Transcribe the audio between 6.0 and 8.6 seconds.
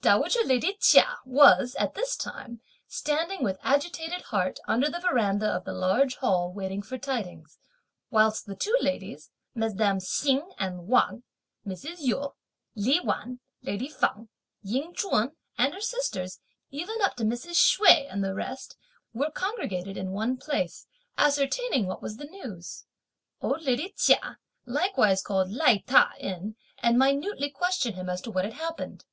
Hall waiting for tidings, whilst the